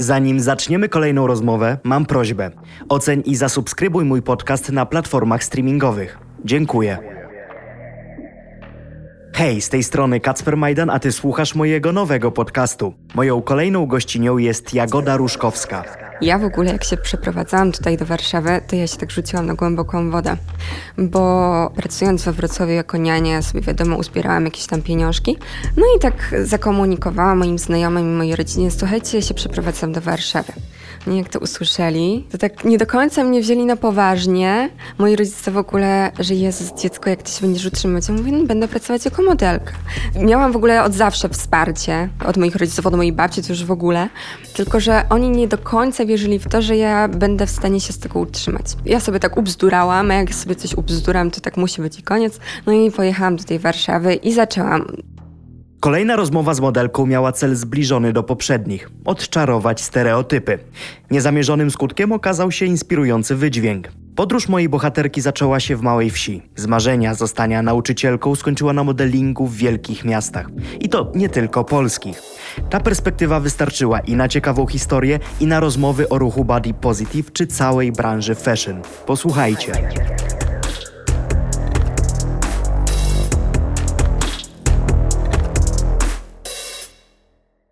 [0.00, 2.50] Zanim zaczniemy kolejną rozmowę, mam prośbę.
[2.88, 6.18] Oceń i zasubskrybuj mój podcast na platformach streamingowych.
[6.44, 6.98] Dziękuję.
[9.34, 12.94] Hej, z tej strony Kacper Majdan, a ty słuchasz mojego nowego podcastu.
[13.14, 15.84] Moją kolejną gościnią jest Jagoda Różkowska.
[16.22, 19.54] Ja w ogóle jak się przeprowadzałam tutaj do Warszawy, to ja się tak rzuciłam na
[19.54, 20.36] głęboką wodę,
[20.98, 25.36] bo pracując we Wrocławiu jako niania, sobie wiadomo, uzbierałam jakieś tam pieniążki,
[25.76, 30.52] no i tak zakomunikowałam moim znajomym i mojej rodzinie, słuchajcie, ja się przeprowadzam do Warszawy.
[31.06, 34.70] No jak to usłyszeli, to tak nie do końca mnie wzięli na poważnie.
[34.98, 38.08] Moi rodzice w ogóle, że Jezus, dziecko, jak ty się będziesz utrzymywać?
[38.08, 39.72] Ja mówię, no będę pracować jako modelka.
[40.16, 43.70] Miałam w ogóle od zawsze wsparcie od moich rodziców, od mojej babci, to już w
[43.70, 44.08] ogóle.
[44.54, 47.92] Tylko, że oni nie do końca wierzyli w to, że ja będę w stanie się
[47.92, 48.64] z tego utrzymać.
[48.84, 52.40] Ja sobie tak ubzdurałam, a jak sobie coś ubzduram, to tak musi być i koniec.
[52.66, 54.86] No i pojechałam do tej Warszawy i zaczęłam
[55.80, 60.58] Kolejna rozmowa z modelką miała cel zbliżony do poprzednich odczarować stereotypy.
[61.10, 63.88] Niezamierzonym skutkiem okazał się inspirujący wydźwięk.
[64.16, 66.42] Podróż mojej bohaterki zaczęła się w małej wsi.
[66.56, 70.46] Z marzenia zostania nauczycielką skończyła na modelingu w wielkich miastach.
[70.80, 72.22] I to nie tylko polskich.
[72.70, 77.46] Ta perspektywa wystarczyła i na ciekawą historię, i na rozmowy o ruchu body positive czy
[77.46, 78.82] całej branży fashion.
[79.06, 79.72] Posłuchajcie.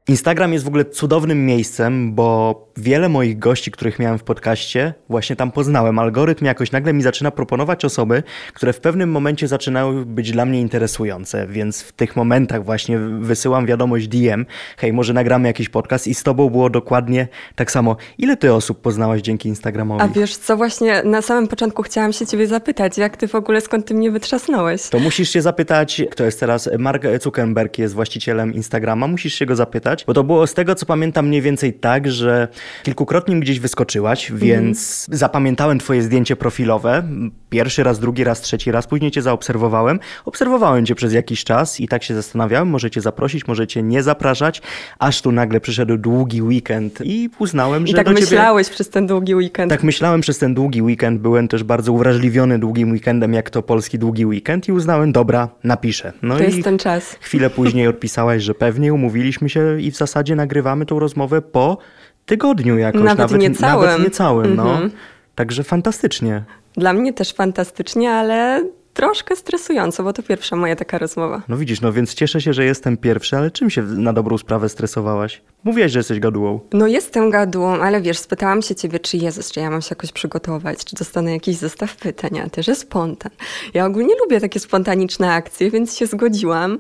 [0.09, 5.37] Instagram jest w ogóle cudownym miejscem, bo wiele moich gości, których miałem w podcaście, właśnie
[5.37, 5.99] tam poznałem.
[5.99, 8.23] Algorytm jakoś nagle mi zaczyna proponować osoby,
[8.55, 13.67] które w pewnym momencie zaczynały być dla mnie interesujące, więc w tych momentach właśnie wysyłam
[13.67, 17.97] wiadomość DM, hej, może nagramy jakiś podcast i z tobą było dokładnie tak samo.
[18.19, 20.03] Ile ty osób poznałaś dzięki Instagramowi?
[20.03, 23.61] A wiesz co, właśnie na samym początku chciałam się ciebie zapytać, jak ty w ogóle,
[23.61, 24.89] skąd ty mnie wytrzasnąłeś?
[24.89, 29.57] To musisz się zapytać, kto jest teraz, Mark Zuckerberg jest właścicielem Instagrama, musisz się go
[29.57, 32.49] zapytać, bo to było z tego, co pamiętam mniej więcej tak, że
[32.83, 35.19] kilkukrotnie gdzieś wyskoczyłaś, więc mm.
[35.19, 37.03] zapamiętałem twoje zdjęcie profilowe.
[37.51, 40.01] Pierwszy raz, drugi raz, trzeci raz, później cię zaobserwowałem.
[40.25, 44.03] Obserwowałem cię przez jakiś czas i tak się zastanawiałem, może cię zaprosić, może cię nie
[44.03, 44.63] zapraszać,
[44.99, 48.75] aż tu nagle przyszedł długi weekend i uznałem, że I tak do myślałeś ciebie...
[48.75, 49.71] przez ten długi weekend.
[49.71, 53.99] Tak myślałem przez ten długi weekend, byłem też bardzo uwrażliwiony długim weekendem, jak to polski
[53.99, 56.13] długi weekend i uznałem, dobra, napiszę.
[56.23, 57.17] No to jest ten czas.
[57.21, 61.79] Chwilę później odpisałaś, że pewnie umówiliśmy się i w zasadzie nagrywamy tą rozmowę po
[62.27, 63.03] tygodniu jakoś.
[63.03, 63.87] Nawet, nawet niecałym.
[63.87, 64.71] Nawet niecałym, no.
[64.71, 64.91] Mhm.
[65.35, 66.45] Także fantastycznie.
[66.75, 71.43] Dla mnie też fantastycznie, ale troszkę stresująco, bo to pierwsza moja taka rozmowa.
[71.49, 74.69] No widzisz, no więc cieszę się, że jestem pierwszy, ale czym się na dobrą sprawę
[74.69, 75.43] stresowałaś?
[75.65, 76.61] Mówiłaś, że jesteś gadułą.
[76.73, 80.13] No jestem gadułą, ale wiesz, spytałam się ciebie, czy Jezus, czy ja mam się jakoś
[80.13, 83.33] przygotować, czy dostanę jakiś zestaw pytań, a ty, że spontan.
[83.75, 86.79] Ja ogólnie lubię takie spontaniczne akcje, więc się zgodziłam,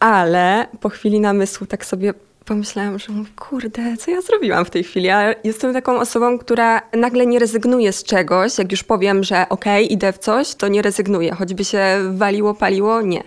[0.00, 2.14] ale po chwili namysłu tak sobie
[2.48, 5.06] pomyślałam, że kurde, co ja zrobiłam w tej chwili?
[5.06, 8.58] Ja jestem taką osobą, która nagle nie rezygnuje z czegoś.
[8.58, 11.34] Jak już powiem, że okej, okay, idę w coś, to nie rezygnuję.
[11.34, 11.80] Choćby się
[12.12, 13.22] waliło, paliło, nie.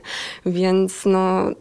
[0.46, 1.52] Więc no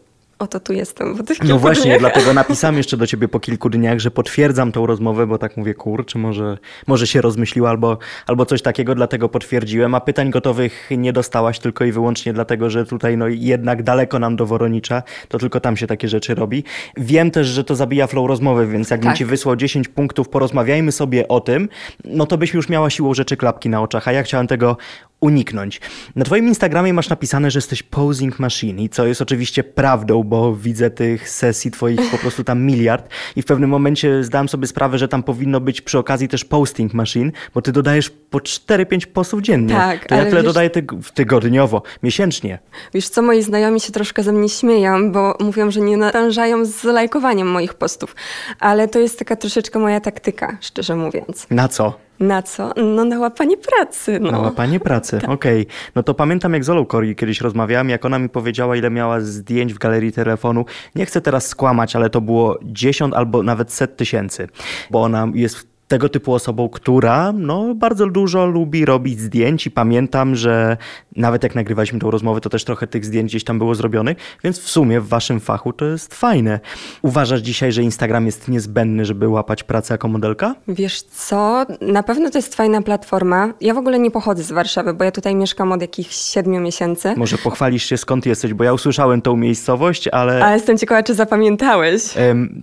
[0.41, 1.99] oto tu jestem tych No właśnie, dniach.
[2.01, 5.75] dlatego napisałem jeszcze do ciebie po kilku dniach, że potwierdzam tą rozmowę, bo tak mówię,
[5.75, 11.13] kurczę, może, może się rozmyśliła albo, albo coś takiego, dlatego potwierdziłem, a pytań gotowych nie
[11.13, 15.61] dostałaś tylko i wyłącznie dlatego, że tutaj no jednak daleko nam do Woronicza, to tylko
[15.61, 16.65] tam się takie rzeczy robi.
[16.97, 19.19] Wiem też, że to zabija flow rozmowy, więc jakbym tak.
[19.19, 21.69] ci wysłał 10 punktów, porozmawiajmy sobie o tym,
[22.05, 24.77] no to byś już miała siłą rzeczy klapki na oczach, a ja chciałem tego
[25.21, 25.81] uniknąć.
[26.17, 30.57] Na twoim Instagramie masz napisane, że jesteś posing machine i co jest oczywiście prawdą, bo
[30.57, 34.99] widzę tych sesji twoich po prostu tam miliard i w pewnym momencie zdałem sobie sprawę,
[34.99, 39.41] że tam powinno być przy okazji też posting machine, bo ty dodajesz po 4-5 postów
[39.41, 39.75] dziennie.
[39.75, 42.59] Tak, to ja tyle wiesz, dodaję tyg tygodniowo, miesięcznie.
[42.95, 46.85] Wiesz co, moi znajomi się troszkę ze mnie śmieją, bo mówią, że nie nadążają z
[46.85, 48.17] lajkowaniem moich postów,
[48.61, 51.47] ale to jest taka troszeczkę moja taktyka, szczerze mówiąc.
[51.51, 52.10] Na co?
[52.21, 52.73] Na co?
[52.77, 54.19] No na łapanie pracy.
[54.21, 54.31] No.
[54.31, 55.31] Na łapanie pracy, tak.
[55.31, 55.63] okej.
[55.63, 55.75] Okay.
[55.95, 56.87] No to pamiętam jak z Olą
[57.17, 60.65] kiedyś rozmawiałam, jak ona mi powiedziała, ile miała zdjęć w galerii telefonu.
[60.95, 64.49] Nie chcę teraz skłamać, ale to było 10 albo nawet set tysięcy,
[64.91, 70.37] bo ona jest tego typu osobą, która no, bardzo dużo lubi robić zdjęć i pamiętam,
[70.37, 70.77] że
[71.17, 74.59] nawet jak nagrywaliśmy tą rozmowę, to też trochę tych zdjęć gdzieś tam było zrobionych, więc
[74.59, 76.61] w sumie w waszym fachu to jest fajne.
[77.03, 80.55] Uważasz dzisiaj, że Instagram jest niezbędny, żeby łapać pracę jako modelka?
[80.69, 83.53] Wiesz co, na pewno to jest fajna platforma.
[83.61, 87.15] Ja w ogóle nie pochodzę z Warszawy, bo ja tutaj mieszkam od jakichś siedmiu miesięcy.
[87.17, 90.45] Może pochwalisz się skąd jesteś, bo ja usłyszałem tą miejscowość, ale...
[90.45, 92.03] Ale jestem ciekawa, czy zapamiętałeś.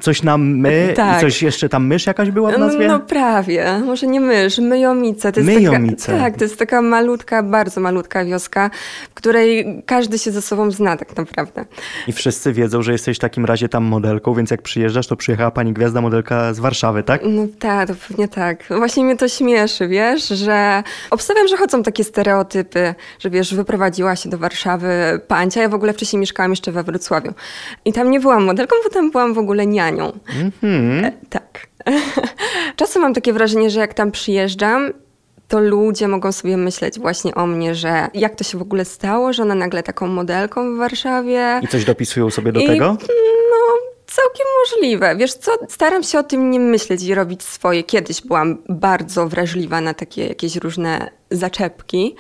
[0.01, 1.17] coś nam my tak.
[1.17, 2.87] i coś jeszcze tam mysz jakaś była w nazwie?
[2.87, 5.31] No prawie, może nie mysz, Myjomice.
[5.31, 6.11] To jest Myjomice.
[6.11, 8.69] Taka, tak, to jest taka malutka, bardzo malutka wioska,
[9.09, 11.65] w której każdy się ze sobą zna tak naprawdę.
[12.07, 15.51] I wszyscy wiedzą, że jesteś w takim razie tam modelką, więc jak przyjeżdżasz, to przyjechała
[15.51, 17.21] pani gwiazda modelka z Warszawy, tak?
[17.23, 18.63] No tak, to pewnie tak.
[18.77, 24.29] Właśnie mnie to śmieszy, wiesz, że obstawiam, że chodzą takie stereotypy, że wiesz, wyprowadziła się
[24.29, 25.61] do Warszawy pancia.
[25.61, 27.33] Ja w ogóle wcześniej mieszkałam jeszcze we Wrocławiu.
[27.85, 30.11] I tam nie byłam modelką, bo tam byłam w ogóle nianią.
[30.43, 31.05] Mhm.
[31.05, 31.66] E, tak.
[32.75, 34.93] Czasem mam takie wrażenie, że jak tam przyjeżdżam,
[35.47, 39.33] to ludzie mogą sobie myśleć właśnie o mnie, że jak to się w ogóle stało,
[39.33, 41.61] że ona nagle taką modelką w Warszawie.
[41.63, 42.97] I coś dopisują sobie do I, tego?
[43.49, 45.15] No, całkiem możliwe.
[45.15, 47.83] Wiesz co, staram się o tym nie myśleć i robić swoje.
[47.83, 52.15] Kiedyś byłam bardzo wrażliwa na takie jakieś różne zaczepki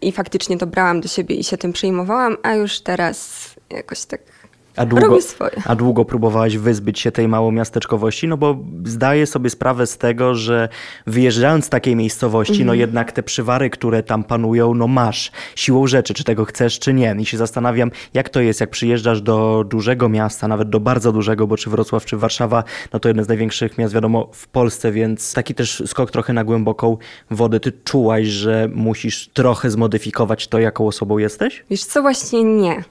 [0.00, 4.31] i faktycznie to brałam do siebie i się tym przejmowałam, a już teraz jakoś tak
[4.76, 5.18] A długo,
[5.66, 8.28] a długo próbowałaś wyzbyć się tej małomiasteczkowości?
[8.28, 10.68] No bo zdaję sobie sprawę z tego, że
[11.06, 12.66] wyjeżdżając z takiej miejscowości, Mhm.
[12.66, 16.94] no jednak te przywary, które tam panują, no masz siłą rzeczy, czy tego chcesz, czy
[16.94, 17.16] nie.
[17.18, 21.46] I się zastanawiam, jak to jest, jak przyjeżdżasz do dużego miasta, nawet do bardzo dużego,
[21.46, 25.32] bo czy Wrocław, czy Warszawa, no to jedno z największych miast, wiadomo, w Polsce, więc
[25.34, 26.96] taki też skok trochę na głęboką
[27.30, 27.60] wodę.
[27.60, 31.64] Ty czułaś, że musisz trochę zmodyfikować to, jaką osobą jesteś?
[31.70, 32.84] Wiesz co, właśnie nie.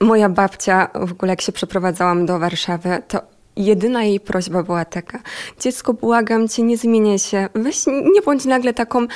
[0.00, 3.20] Moja babcia, w ogóle jak się przeprowadzałam do Warszawy, to
[3.56, 5.20] jedyna jej prośba była taka.
[5.60, 7.48] Dziecko, błagam cię, nie zmieniaj się.
[7.54, 9.06] Weź, nie bądź nagle taką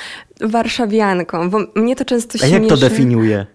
[0.41, 2.53] warszawianką, bo mnie to często A śmieszy.
[2.53, 3.45] jak to definiuje?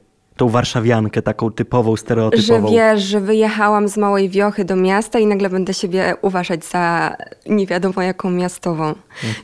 [0.43, 2.71] Tą warszawiankę, taką typową, Że stereotypową.
[2.73, 7.17] wiesz, że wyjechałam z małej wiochy do miasta i nagle będę siebie uważać za
[7.47, 8.95] nie wiadomo jaką miastową.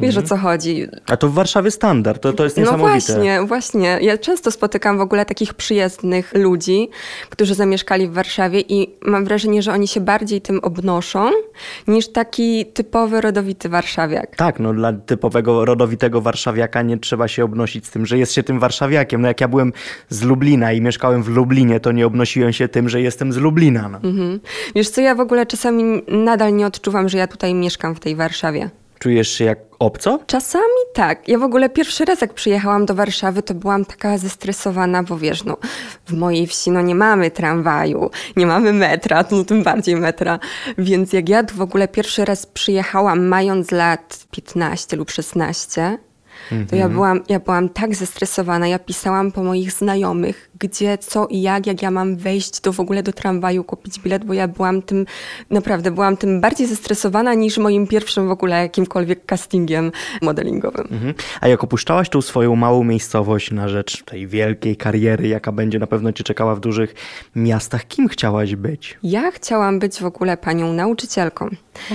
[0.00, 0.86] Wiesz o co chodzi.
[1.06, 2.90] A to w Warszawie standard, to, to jest No niesamowite.
[2.90, 3.98] właśnie, właśnie.
[4.00, 6.88] Ja często spotykam w ogóle takich przyjezdnych ludzi,
[7.30, 11.30] którzy zamieszkali w Warszawie i mam wrażenie, że oni się bardziej tym obnoszą
[11.88, 14.36] niż taki typowy rodowity warszawiak.
[14.36, 18.42] Tak, no dla typowego rodowitego warszawiaka nie trzeba się obnosić z tym, że jest się
[18.42, 19.20] tym warszawiakiem.
[19.22, 19.72] No jak ja byłem
[20.08, 23.88] z Lublina i mieszkałem w Lublinie, to nie obnosiłem się tym, że jestem z Lublina.
[23.88, 23.98] No.
[24.04, 24.40] Mhm.
[24.74, 28.16] Wiesz co, ja w ogóle czasami nadal nie odczuwam, że ja tutaj mieszkam w tej
[28.16, 28.70] Warszawie.
[28.98, 30.18] Czujesz się jak obco?
[30.26, 31.28] Czasami tak.
[31.28, 35.44] Ja w ogóle pierwszy raz, jak przyjechałam do Warszawy, to byłam taka zestresowana, bo wiesz,
[35.44, 35.56] no,
[36.06, 40.38] w mojej wsi no, nie mamy tramwaju, nie mamy metra, no tym bardziej metra.
[40.78, 45.98] Więc jak ja tu w ogóle pierwszy raz przyjechałam, mając lat 15 lub 16,
[46.70, 48.68] to ja byłam, ja byłam tak zestresowana.
[48.68, 52.80] Ja pisałam po moich znajomych, gdzie, co i jak, jak ja mam wejść do w
[52.80, 55.06] ogóle do tramwaju, kupić bilet, bo ja byłam tym,
[55.50, 60.88] naprawdę byłam tym bardziej zestresowana niż moim pierwszym w ogóle jakimkolwiek castingiem modelingowym.
[60.90, 61.14] Mhm.
[61.40, 65.86] A jak opuszczałaś tą swoją małą miejscowość na rzecz tej wielkiej kariery, jaka będzie na
[65.86, 66.94] pewno cię czekała w dużych
[67.36, 68.98] miastach, kim chciałaś być?
[69.02, 71.50] Ja chciałam być w ogóle panią nauczycielką.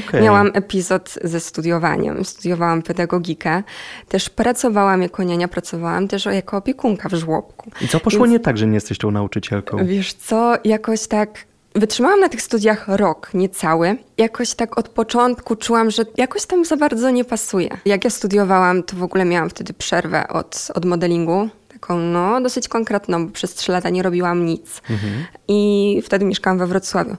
[0.08, 0.24] Okej.
[0.24, 2.26] Miałam epizod ze studiowaniem.
[2.26, 3.64] Studiowałam pedagogikę.
[4.08, 7.72] Też pracowałam jako niania, pracowałam też jako opiekunka w żłobku.
[7.82, 9.78] I co poszło nie tak, że nie jesteś tą nauczycielką?
[9.86, 11.46] Wiesz co, jakoś tak
[11.76, 13.98] wytrzymałam na tych studiach rok, niecały.
[14.18, 17.78] Jakoś tak od początku czułam, że jakoś tam za bardzo nie pasuje.
[17.86, 21.50] Jak ja studiowałam, to w ogóle miałam wtedy przerwę od, od modelingu.
[21.68, 24.82] Taką, no, dosyć konkretną, bo przez trzy lata nie robiłam nic.
[25.48, 27.18] I wtedy mieszkałam we Wrocławiu.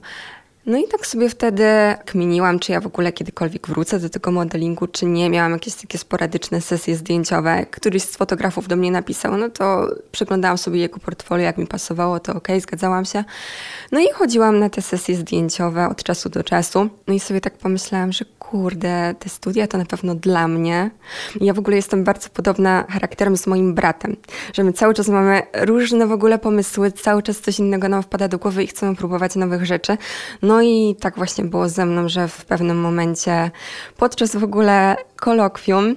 [0.65, 1.63] No i tak sobie wtedy
[2.05, 5.29] kminiłam, czy ja w ogóle kiedykolwiek wrócę do tego modelingu, czy nie.
[5.29, 7.65] Miałam jakieś takie sporadyczne sesje zdjęciowe.
[7.65, 12.19] Któryś z fotografów do mnie napisał, no to przeglądałam sobie jego portfolio, jak mi pasowało,
[12.19, 13.23] to okej, zgadzałam się.
[13.91, 16.89] No i chodziłam na te sesje zdjęciowe od czasu do czasu.
[17.07, 20.91] No i sobie tak pomyślałam, że kurde, te studia to na pewno dla mnie.
[21.41, 24.15] Ja w ogóle jestem bardzo podobna charakterem z moim bratem,
[24.53, 28.27] że my cały czas mamy różne w ogóle pomysły, cały czas coś innego nam wpada
[28.27, 29.97] do głowy i chcemy próbować nowych rzeczy.
[30.41, 33.51] No i tak właśnie było ze mną, że w pewnym momencie
[33.97, 35.95] podczas w ogóle kolokwium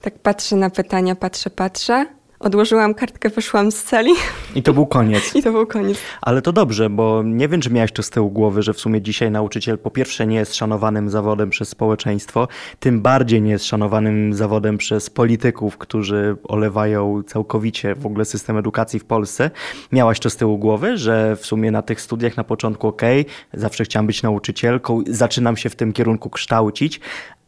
[0.00, 2.06] tak patrzę na pytania, patrzę, patrzę,
[2.40, 4.12] odłożyłam kartkę, wyszłam z celi
[4.54, 5.34] I to był koniec.
[5.36, 5.98] i to był koniec.
[6.22, 9.02] Ale to dobrze, bo nie wiem, czy miałeś to z tyłu głowy, że w sumie
[9.02, 12.48] dzisiaj nauczyciel po pierwsze nie jest szanowanym zawodem przez społeczeństwo,
[12.80, 19.00] tym bardziej nie jest szanowanym zawodem przez polityków, którzy olewają całkowicie w ogóle system edukacji
[19.00, 19.50] w Polsce.
[19.92, 23.84] Miałaś to z tyłu głowy, że w sumie na tych studiach na początku okej, zawsze
[23.84, 27.00] chciałam być nauczycielką, zaczynam się w tym kierunku kształcić,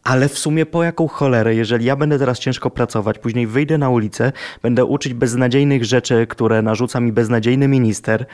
[0.05, 3.91] ale w sumie po jaką cholerę, jeżeli ja będę teraz ciężko pracować, później wyjdę na
[3.91, 4.33] ulicę,
[4.63, 8.27] będę uczyć beznadziejnych rzeczy, które narzuca mi beznadziejny minister,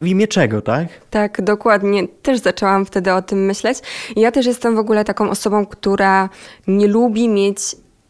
[0.00, 0.88] w imię czego, tak?
[1.10, 2.08] Tak, dokładnie.
[2.08, 3.78] Też zaczęłam wtedy o tym myśleć.
[4.16, 6.28] Ja też jestem w ogóle taką osobą, która
[6.66, 7.58] nie lubi mieć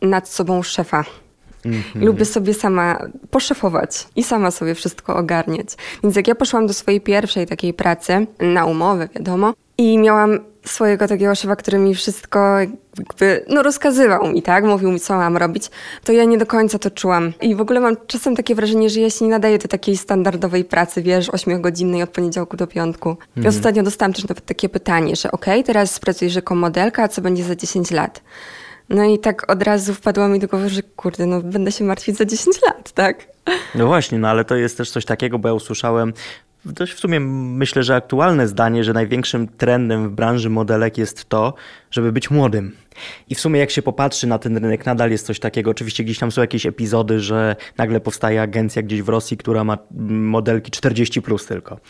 [0.02, 1.04] nad sobą szefa.
[1.94, 2.98] Lubię sobie sama
[3.30, 5.68] poszefować i sama sobie wszystko ogarniać.
[6.02, 11.08] Więc jak ja poszłam do swojej pierwszej takiej pracy, na umowę wiadomo, i miałam swojego
[11.08, 12.58] takiego szefa, który mi wszystko
[12.98, 14.64] jakby, no rozkazywał mi, tak?
[14.64, 15.70] Mówił mi, co mam robić.
[16.04, 17.32] To ja nie do końca to czułam.
[17.40, 20.64] I w ogóle mam czasem takie wrażenie, że ja się nie nadaję do takiej standardowej
[20.64, 23.16] pracy, wiesz, ośmiogodzinnej od poniedziałku do piątku.
[23.36, 27.08] I ostatnio dostałam też nawet takie pytanie, że okej, okay, teraz pracujesz jako modelka, a
[27.08, 28.22] co będzie za 10 lat?
[28.88, 32.16] No i tak od razu wpadło mi do głowy, że kurde, no będę się martwić
[32.16, 33.26] za 10 lat, tak?
[33.74, 36.12] No właśnie, no ale to jest też coś takiego, bo ja usłyszałem
[36.64, 41.54] dość w sumie myślę, że aktualne zdanie, że największym trendem w branży modelek jest to,
[41.90, 42.76] żeby być młodym.
[43.28, 45.70] I w sumie jak się popatrzy na ten rynek, nadal jest coś takiego.
[45.70, 49.78] Oczywiście gdzieś tam są jakieś epizody, że nagle powstaje agencja gdzieś w Rosji, która ma
[50.08, 51.80] modelki 40 plus tylko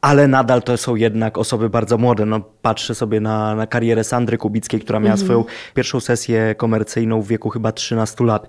[0.00, 2.26] ale nadal to są jednak osoby bardzo młode.
[2.26, 5.26] No, patrzę sobie na, na karierę Sandry Kubickiej, która miała mhm.
[5.26, 5.44] swoją
[5.74, 8.48] pierwszą sesję komercyjną w wieku chyba 13 lat.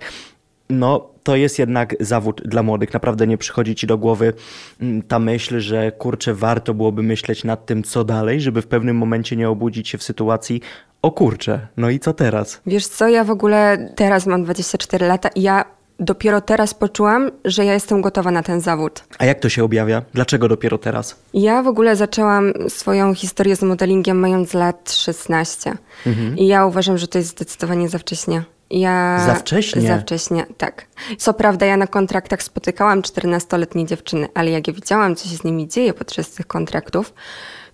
[0.69, 2.93] No, to jest jednak zawód dla młodych.
[2.93, 4.33] Naprawdę nie przychodzi ci do głowy
[4.81, 8.97] mm, ta myśl, że kurczę, warto byłoby myśleć nad tym, co dalej, żeby w pewnym
[8.97, 10.61] momencie nie obudzić się w sytuacji,
[11.01, 12.61] o kurczę, no i co teraz?
[12.65, 15.65] Wiesz co, ja w ogóle teraz mam 24 lata i ja
[15.99, 19.03] dopiero teraz poczułam, że ja jestem gotowa na ten zawód.
[19.19, 20.01] A jak to się objawia?
[20.13, 21.15] Dlaczego dopiero teraz?
[21.33, 25.73] Ja w ogóle zaczęłam swoją historię z modelingiem mając lat 16.
[26.05, 26.37] Mhm.
[26.37, 28.43] I ja uważam, że to jest zdecydowanie za wcześnie.
[28.69, 29.25] Ja...
[29.25, 29.81] Za wcześnie?
[29.81, 30.85] Za wcześnie, tak.
[31.17, 35.43] Co prawda ja na kontraktach spotykałam 14-letnie dziewczyny, ale jak ja widziałam, co się z
[35.43, 37.13] nimi dzieje podczas tych kontraktów,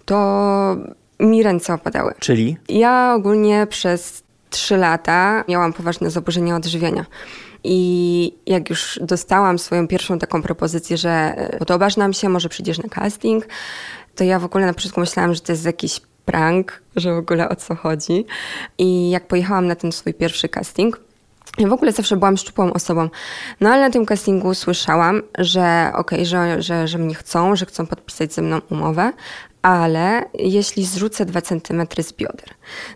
[0.05, 0.77] to
[1.19, 2.13] mi ręce opadały.
[2.19, 2.57] Czyli?
[2.69, 7.05] Ja ogólnie przez 3 lata miałam poważne zaburzenia odżywiania.
[7.63, 12.89] I jak już dostałam swoją pierwszą taką propozycję, że podobasz nam się, może przyjdziesz na
[12.89, 13.47] casting,
[14.15, 17.49] to ja w ogóle na początku myślałam, że to jest jakiś prank, że w ogóle
[17.49, 18.25] o co chodzi.
[18.77, 20.99] I jak pojechałam na ten swój pierwszy casting,
[21.57, 23.09] ja w ogóle zawsze byłam szczupłą osobą.
[23.61, 27.65] No ale na tym castingu słyszałam, że okej, okay, że, że, że mnie chcą, że
[27.65, 29.11] chcą podpisać ze mną umowę,
[29.61, 32.49] ale jeśli zrzucę dwa centymetry z bioder.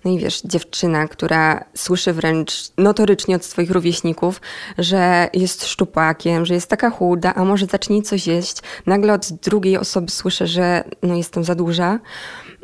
[0.06, 4.42] No i wiesz, dziewczyna, która słyszy wręcz notorycznie od swoich rówieśników,
[4.78, 9.78] że jest szczupakiem, że jest taka chuda, a może zacznij coś jeść, nagle od drugiej
[9.78, 12.00] osoby słyszę, że no jestem za duża,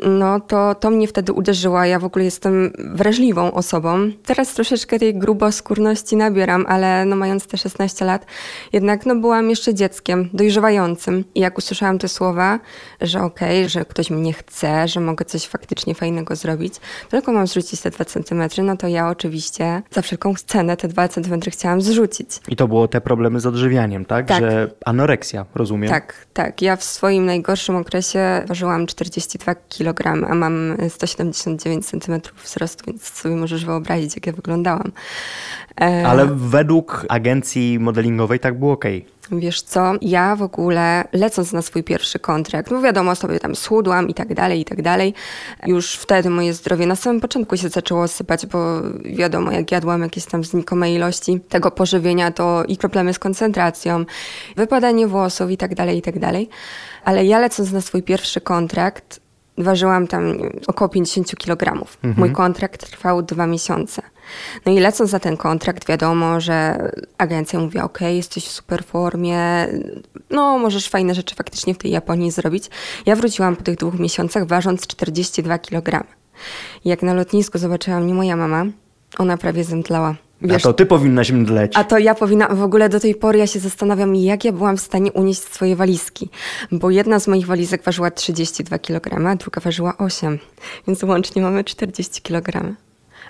[0.03, 1.83] no to, to mnie wtedy uderzyło.
[1.83, 4.11] Ja w ogóle jestem wrażliwą osobą.
[4.25, 8.25] Teraz troszeczkę tej gruboskórności nabieram, ale no mając te 16 lat,
[8.73, 11.23] jednak no byłam jeszcze dzieckiem, dojrzewającym.
[11.35, 12.59] I jak usłyszałam te słowa,
[13.01, 16.73] że okej, okay, że ktoś mnie chce, że mogę coś faktycznie fajnego zrobić,
[17.09, 21.07] tylko mam zrzucić te 2 centymetry, no to ja oczywiście za wszelką cenę te 2
[21.07, 22.29] centymetry chciałam zrzucić.
[22.47, 24.27] I to było te problemy z odżywianiem, tak?
[24.27, 24.39] tak?
[24.39, 25.89] Że anoreksja, rozumiem?
[25.89, 26.61] Tak, tak.
[26.61, 29.92] Ja w swoim najgorszym okresie ważyłam 42 kg,
[30.27, 34.91] a mam 179 cm wzrostu, więc sobie możesz wyobrazić, jak ja wyglądałam.
[35.81, 36.07] E...
[36.07, 38.85] Ale według agencji modelingowej tak było ok.
[39.31, 44.09] Wiesz co, ja w ogóle lecąc na swój pierwszy kontrakt, no wiadomo, sobie tam schudłam
[44.09, 45.13] i tak dalej, i tak dalej.
[45.65, 50.25] Już wtedy moje zdrowie na samym początku się zaczęło sypać, bo wiadomo, jak jadłam jakieś
[50.25, 54.05] tam znikome ilości tego pożywienia, to i problemy z koncentracją,
[54.55, 56.49] wypadanie włosów i tak dalej, i tak dalej.
[57.03, 59.22] Ale ja lecąc na swój pierwszy kontrakt,
[59.57, 60.33] ważyłam tam
[60.67, 61.85] około 50 kg.
[62.03, 62.13] Mhm.
[62.17, 64.01] Mój kontrakt trwał dwa miesiące.
[64.65, 69.67] No i lecąc za ten kontrakt, wiadomo, że agencja mówi: OK, jesteś w super formie,
[70.29, 72.69] no możesz fajne rzeczy faktycznie w tej Japonii zrobić.
[73.05, 76.07] Ja wróciłam po tych dwóch miesiącach ważąc 42 kg.
[76.85, 78.65] Jak na lotnisku zobaczyła mnie moja mama,
[79.17, 80.15] ona prawie zemdlała.
[80.43, 81.73] Wiesz, a to ty powinnaś mdleć.
[81.75, 84.77] A to ja powinna, w ogóle do tej pory ja się zastanawiam, jak ja byłam
[84.77, 86.29] w stanie unieść swoje walizki.
[86.71, 90.39] Bo jedna z moich walizek ważyła 32 kg, a druga ważyła 8.
[90.87, 92.75] Więc łącznie mamy 40 kg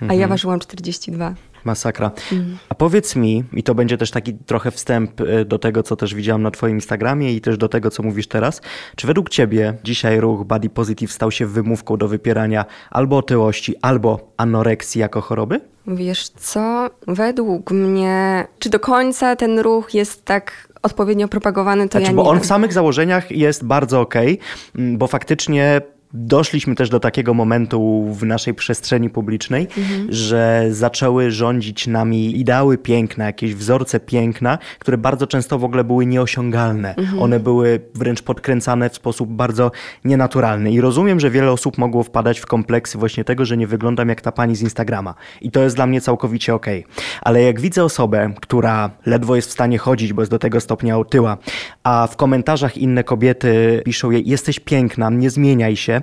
[0.00, 0.20] a mhm.
[0.20, 1.34] ja ważyłam 42.
[1.64, 2.10] Masakra.
[2.32, 2.58] Mhm.
[2.68, 6.14] A powiedz mi, i to będzie też taki trochę wstęp y, do tego, co też
[6.14, 8.60] widziałam na Twoim Instagramie i też do tego, co mówisz teraz.
[8.96, 14.32] Czy według Ciebie dzisiaj ruch Body Positive stał się wymówką do wypierania albo otyłości, albo
[14.36, 15.60] anoreksji jako choroby?
[15.86, 22.04] Wiesz co, według mnie, czy do końca ten ruch jest tak odpowiednio propagowany, to znaczy,
[22.04, 22.44] ja nie Bo on wiem.
[22.44, 24.38] w samych założeniach jest bardzo okej,
[24.74, 25.80] okay, bo faktycznie
[26.14, 30.06] doszliśmy też do takiego momentu w naszej przestrzeni publicznej, mhm.
[30.12, 36.06] że zaczęły rządzić nami ideały piękna, jakieś wzorce piękna, które bardzo często w ogóle były
[36.06, 36.94] nieosiągalne.
[36.94, 37.22] Mhm.
[37.22, 39.70] One były wręcz podkręcane w sposób bardzo
[40.04, 40.72] nienaturalny.
[40.72, 44.20] I rozumiem, że wiele osób mogło wpadać w kompleksy właśnie tego, że nie wyglądam jak
[44.20, 45.14] ta pani z Instagrama.
[45.40, 46.84] I to jest dla mnie całkowicie okej.
[46.84, 47.04] Okay.
[47.22, 50.98] Ale jak widzę osobę, która ledwo jest w stanie chodzić, bo jest do tego stopnia
[50.98, 51.36] otyła,
[51.84, 56.02] a w komentarzach inne kobiety piszą jej, jesteś piękna, nie zmieniaj się,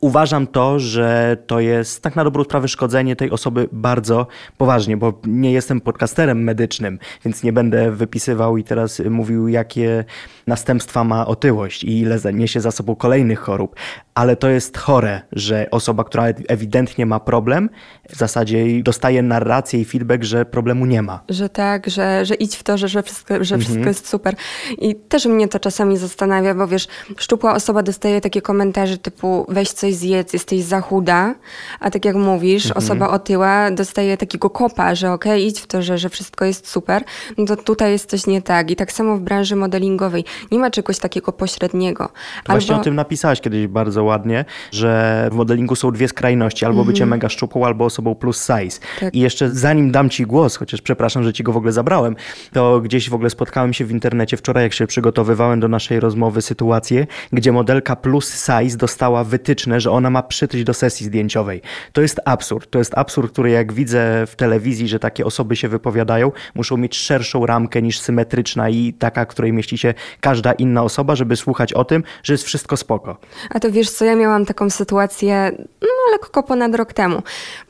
[0.00, 4.26] uważam to, że to jest tak na dobrą sprawę szkodzenie tej osoby bardzo
[4.58, 10.04] poważnie, bo nie jestem podcasterem medycznym, więc nie będę wypisywał i teraz mówił, jakie
[10.46, 13.76] następstwa ma otyłość i ile niesie za sobą kolejnych chorób,
[14.14, 17.70] ale to jest chore, że osoba, która ewidentnie ma problem,
[18.08, 21.20] w zasadzie dostaje narrację i feedback, że problemu nie ma.
[21.28, 23.60] Że tak, że, że idź w to, że, że, wszystko, że mhm.
[23.60, 24.34] wszystko jest super.
[24.78, 26.88] I też mnie to czasami zastanawia, bo wiesz,
[27.18, 31.34] szczupła osoba dostaje takie komentarze typu weź coś zjedz, jesteś za chuda,
[31.80, 32.84] a tak jak mówisz, mhm.
[32.84, 36.68] osoba otyła dostaje takiego kopa, że okej, okay, idź w to, że, że wszystko jest
[36.68, 37.04] super,
[37.38, 38.70] no to tutaj jest coś nie tak.
[38.70, 40.24] I tak samo w branży modelingowej.
[40.50, 42.04] Nie ma czegoś takiego pośredniego.
[42.04, 42.52] Albo...
[42.52, 47.02] Właśnie o tym napisałaś kiedyś bardzo ładnie, że w modelingu są dwie skrajności, albo bycie
[47.02, 47.10] mhm.
[47.10, 48.80] mega szczupłą, albo osobą plus size.
[49.00, 49.14] Tak.
[49.14, 52.16] I jeszcze zanim dam ci głos, chociaż przepraszam, że ci go w ogóle zabrałem,
[52.52, 56.42] to gdzieś w ogóle spotkałem się w internecie wczoraj, jak się przygotowywałem do naszej rozmowy,
[56.42, 61.62] sytuację, gdzie modelka plus size dostała wytyczne, że ona ma przytyć do sesji zdjęciowej.
[61.92, 62.70] To jest absurd.
[62.70, 66.96] To jest absurd, który jak widzę w telewizji, że takie osoby się wypowiadają, muszą mieć
[66.96, 71.84] szerszą ramkę niż symetryczna i taka, której mieści się każda inna osoba, żeby słuchać o
[71.84, 73.16] tym, że jest wszystko spoko.
[73.50, 75.52] A to wiesz co, ja miałam taką sytuację
[75.82, 77.22] no lekko ponad rok temu.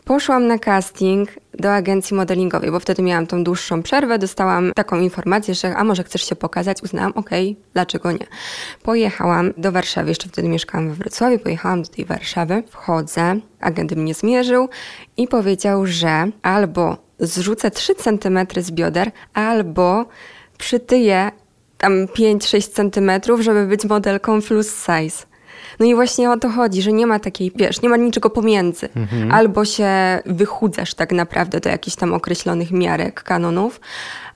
[0.07, 5.55] Poszłam na casting do agencji modelingowej, bo wtedy miałam tą dłuższą przerwę, dostałam taką informację,
[5.55, 6.83] że a może chcesz się pokazać?
[6.83, 8.27] Uznałam, okej, okay, dlaczego nie?
[8.83, 14.15] Pojechałam do Warszawy, jeszcze wtedy mieszkałam we Wrocławiu, pojechałam do tej Warszawy, wchodzę, agent mnie
[14.15, 14.69] zmierzył
[15.17, 20.07] i powiedział, że albo zrzucę 3 cm z bioder, albo
[20.59, 21.31] przytyję
[21.79, 25.36] tam 5-6 centymetrów, żeby być modelką plus size.
[25.81, 28.89] No i właśnie o to chodzi, że nie ma takiej, wiesz, nie ma niczego pomiędzy.
[28.97, 29.33] Mhm.
[29.33, 29.89] Albo się
[30.27, 33.81] wychudzasz tak naprawdę do jakichś tam określonych miarek, kanonów,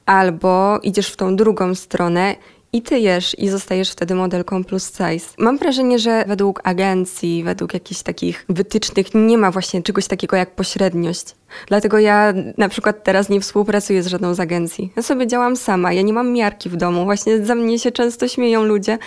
[0.07, 2.37] albo idziesz w tą drugą stronę
[2.73, 5.27] i ty jesz i zostajesz wtedy modelką plus size.
[5.39, 10.55] Mam wrażenie, że według agencji, według jakichś takich wytycznych nie ma właśnie czegoś takiego jak
[10.55, 11.35] pośredniość.
[11.67, 14.93] Dlatego ja na przykład teraz nie współpracuję z żadną z agencji.
[14.97, 17.05] Ja sobie działam sama, ja nie mam miarki w domu.
[17.05, 18.99] Właśnie za mnie się często śmieją ludzie,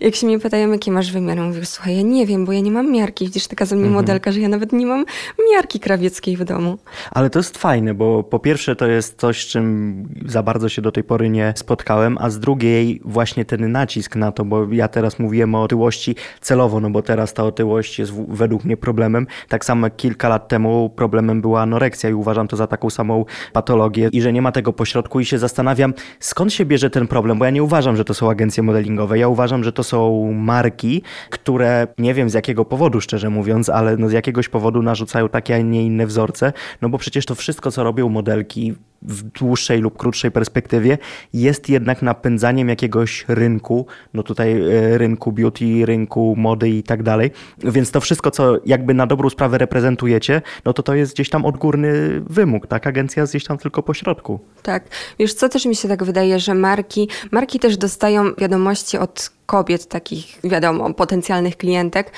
[0.00, 1.40] jak się mnie pytają, jakie masz wymiary.
[1.40, 3.24] Mówię, słuchaj, ja nie wiem, bo ja nie mam miarki.
[3.24, 4.02] Widzisz, taka za mnie mhm.
[4.02, 5.04] modelka, że ja nawet nie mam
[5.52, 6.78] miarki krawieckiej w domu.
[7.10, 10.82] Ale to jest fajne, bo po pierwsze to jest coś, z czym za bardzo się
[10.82, 14.88] do tej pory nie spotkałem, a z drugiej właśnie ten nacisk na to, bo ja
[14.88, 19.26] teraz mówiłem o otyłości celowo, no bo teraz ta otyłość jest według mnie problemem.
[19.48, 23.24] Tak samo jak kilka lat temu problemem była anoreksja i uważam to za taką samą
[23.52, 27.38] patologię i że nie ma tego pośrodku i się zastanawiam, skąd się bierze ten problem,
[27.38, 29.18] bo ja nie uważam, że to są agencje modelingowe.
[29.18, 33.96] Ja uważam, że to są marki, które nie wiem z jakiego powodu, szczerze mówiąc, ale
[33.96, 37.70] no z jakiegoś powodu narzucają takie, a nie inne wzorce, no bo przecież to wszystko,
[37.70, 40.98] co robią modelki, w dłuższej lub krótszej perspektywie
[41.32, 47.30] jest jednak napędzaniem jakiegoś rynku, no tutaj e, rynku beauty, rynku mody i tak dalej.
[47.58, 51.44] Więc to wszystko, co jakby na dobrą sprawę reprezentujecie, no to to jest gdzieś tam
[51.44, 52.86] odgórny wymóg, tak?
[52.86, 54.40] Agencja jest gdzieś tam tylko po środku.
[54.62, 54.84] Tak.
[55.18, 59.86] Wiesz, co też mi się tak wydaje, że marki, marki też dostają wiadomości od kobiet,
[59.86, 62.12] takich wiadomo, potencjalnych klientek,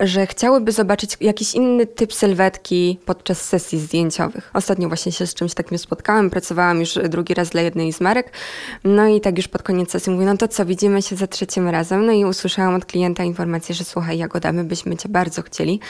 [0.00, 4.50] że chciałyby zobaczyć jakiś inny typ sylwetki podczas sesji zdjęciowych.
[4.54, 8.32] Ostatnio właśnie się z czymś takim spotkałam, pracowałam już drugi raz dla jednej z marek,
[8.84, 11.68] no i tak już pod koniec sesji mówię, no to co, widzimy się za trzecim
[11.68, 15.80] razem, no i usłyszałam od klienta informację, że słuchaj Jagoda, my byśmy cię bardzo chcieli,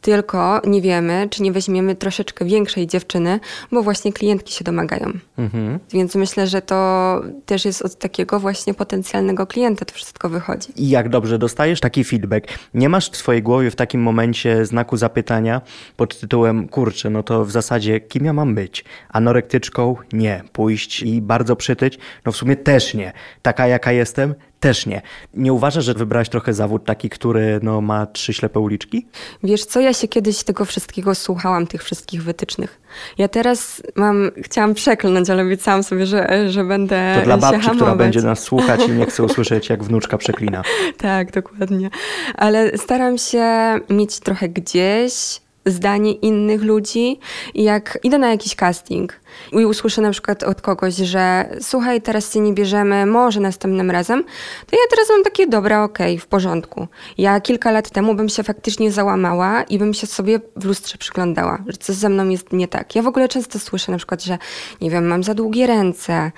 [0.00, 3.40] tylko nie wiemy, czy nie weźmiemy troszeczkę większej dziewczyny,
[3.72, 5.12] bo właśnie klientki się domagają.
[5.38, 5.78] Mhm.
[5.92, 10.68] Więc myślę, że to też jest od takiego właśnie potencjalnego klienta to wszystko wychodzi.
[10.76, 14.96] I jak dobrze dostajesz taki feedback, nie masz w swojej głowie w takim momencie znaku
[14.96, 15.60] zapytania
[15.96, 18.84] pod tytułem, kurczę, no to w zasadzie kim ja mam być?
[19.08, 19.96] Anorektyczką?
[20.12, 20.42] Nie.
[20.52, 21.98] Pójść i bardzo przytyć?
[22.26, 23.12] No w sumie też nie.
[23.42, 24.34] Taka jaka jestem?
[24.64, 25.02] Też nie.
[25.34, 29.06] Nie uważasz, że wybrałaś trochę zawód taki, który no, ma trzy ślepe uliczki?
[29.42, 32.80] Wiesz co, ja się kiedyś tego wszystkiego słuchałam, tych wszystkich wytycznych.
[33.18, 37.76] Ja teraz mam, chciałam przeklnąć, ale obiecałam sobie, że, że będę To dla babci, hamować.
[37.76, 40.62] która będzie nas słuchać i nie chce usłyszeć, jak wnuczka przeklina.
[40.98, 41.90] tak, dokładnie.
[42.34, 43.44] Ale staram się
[43.90, 47.18] mieć trochę gdzieś zdanie innych ludzi
[47.54, 49.20] i jak idę na jakiś casting
[49.52, 54.24] i usłyszę na przykład od kogoś, że słuchaj, teraz cię nie bierzemy, może następnym razem,
[54.66, 56.88] to ja teraz mam takie, dobra, okej, okay, w porządku.
[57.18, 61.62] Ja kilka lat temu bym się faktycznie załamała i bym się sobie w lustrze przyglądała,
[61.66, 62.94] że coś ze mną jest nie tak.
[62.94, 64.38] Ja w ogóle często słyszę na przykład, że
[64.80, 66.32] nie wiem, mam za długie ręce.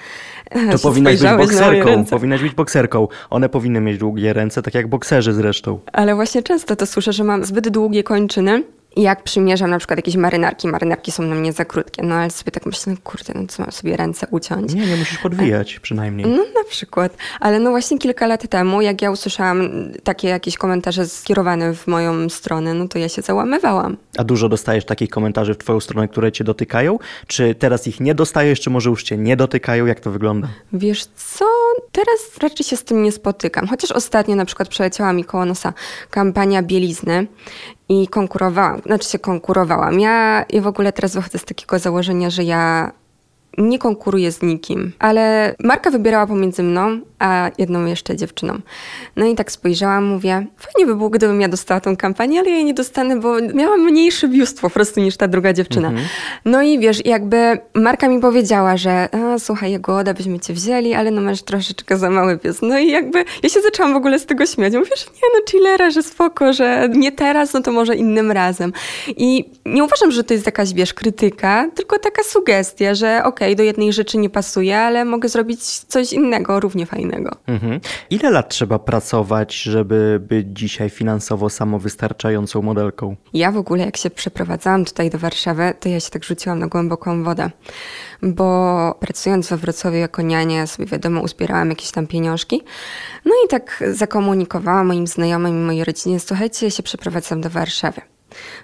[0.73, 3.09] To powinnaś być bokserką, powinnaś być bokserką.
[3.31, 5.79] One powinny mieć długie ręce, tak jak bokserzy zresztą.
[5.93, 8.62] Ale właśnie często to słyszę, że mam zbyt długie kończyny
[8.97, 12.53] jak przymierzam na przykład jakieś marynarki, marynarki są na mnie za krótkie, no ale sobie
[12.53, 14.75] tak myślę, no kurde, no co mam sobie ręce uciąć?
[14.75, 16.27] Nie, nie musisz podwijać przynajmniej.
[16.27, 17.17] No na przykład.
[17.41, 19.71] Ale no właśnie kilka lat temu, jak ja usłyszałam
[20.05, 23.97] takie jakieś komentarze skierowane w moją stronę, no to ja się załamywałam.
[24.19, 26.99] A dużo dostajesz takich komentarzy w twoją stronę, które cię dotykają?
[27.27, 29.87] Czy teraz ich nie dostajesz, czy może już cię nie dotykają?
[29.87, 30.49] Jak to wygląda?
[30.73, 31.45] Wiesz co,
[31.93, 33.67] teraz raczej się z tym nie spotykam.
[33.67, 35.73] Chociaż ostatnio na przykład przeleciała mi koło nosa
[36.11, 37.27] kampania bielizny
[37.88, 40.01] i konkurowałam, znaczy się konkurowałam.
[40.01, 42.92] Ja, ja w ogóle teraz wychodzę z takiego założenia, że ja
[43.59, 48.59] nie konkuruję z nikim, ale Marka wybierała pomiędzy mną a jedną jeszcze dziewczyną.
[49.17, 52.57] No i tak spojrzałam, mówię, fajnie by było, gdybym ja dostała tą kampanię, ale ja
[52.57, 55.89] jej nie dostanę, bo miałam mniejszy biust po prostu niż ta druga dziewczyna.
[55.89, 56.09] Mhm.
[56.45, 61.11] No i wiesz, jakby Marka mi powiedziała, że a, słuchaj, Jagoda, byśmy cię wzięli, ale
[61.11, 62.63] no masz troszeczkę za mały biust.
[62.63, 64.75] No i jakby ja się zaczęłam w ogóle z tego śmiać.
[64.75, 68.73] Mówię, że nie no, chillera, że spoko, że nie teraz, no to może innym razem.
[69.09, 73.57] I nie uważam, że to jest jakaś, wiesz, krytyka, tylko taka sugestia, że okej, okay,
[73.57, 77.37] do jednej rzeczy nie pasuje, ale mogę zrobić coś innego, równie fajnego.
[77.47, 77.81] Mhm.
[78.11, 83.16] Ile lat trzeba pracować, żeby być dzisiaj finansowo samowystarczającą modelką?
[83.35, 86.66] Ja w ogóle, jak się przeprowadzałam tutaj do Warszawy, to ja się tak rzuciłam na
[86.66, 87.51] głęboką wodę,
[88.23, 92.62] bo pracując we Wrocławiu jako niania, sobie wiadomo, uzbierałam jakieś tam pieniążki.
[93.25, 98.01] No i tak zakomunikowałam moim znajomym i mojej rodzinie, słuchajcie, ja się przeprowadzam do Warszawy.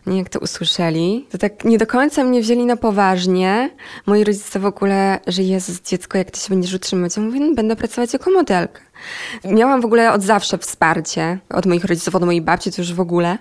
[0.06, 3.70] No jak to usłyszeli, to tak nie do końca mnie wzięli na poważnie.
[4.06, 7.16] Moi rodzice w ogóle, że Jezus, dziecko, jak ty się będziesz utrzymywać?
[7.16, 8.80] Ja mówię, no, będę pracować jako modelka.
[9.44, 13.00] Miałam w ogóle od zawsze wsparcie od moich rodziców, od mojej babci, to już w
[13.00, 13.38] ogóle.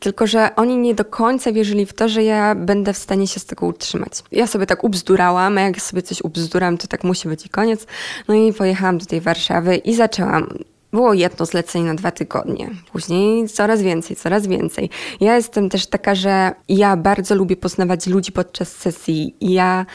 [0.00, 3.40] Tylko, że oni nie do końca wierzyli w to, że ja będę w stanie się
[3.40, 4.12] z tego utrzymać.
[4.32, 7.86] Ja sobie tak ubzdurałam, a jak sobie coś ubzduram, to tak musi być i koniec.
[8.28, 10.48] No i pojechałam do tej Warszawy i zaczęłam
[10.96, 14.90] było jedno zlecenie na dwa tygodnie, później coraz więcej, coraz więcej.
[15.20, 19.86] Ja jestem też taka, że ja bardzo lubię poznawać ludzi podczas sesji i ja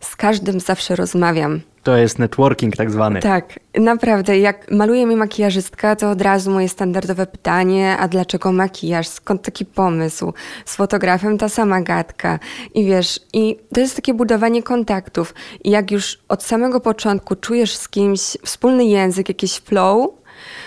[0.00, 1.60] z każdym zawsze rozmawiam.
[1.82, 3.20] To jest networking tak zwany.
[3.20, 4.38] Tak, naprawdę.
[4.38, 9.08] Jak maluje mi makijażystka, to od razu moje standardowe pytanie, a dlaczego makijaż?
[9.08, 10.32] Skąd taki pomysł?
[10.64, 12.38] Z fotografem ta sama gadka.
[12.74, 15.34] I wiesz, i to jest takie budowanie kontaktów.
[15.64, 20.19] I jak już od samego początku czujesz z kimś wspólny język, jakiś flow,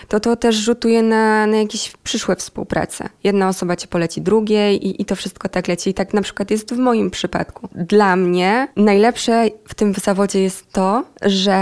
[0.08, 3.10] to to też rzutuje na, na jakieś przyszłe współprace.
[3.24, 5.90] Jedna osoba cię poleci drugiej i, i to wszystko tak leci.
[5.90, 7.70] I tak na przykład jest w moim przypadku.
[7.76, 11.58] Dla mnie najlepsze w tym zawodzie jest to, że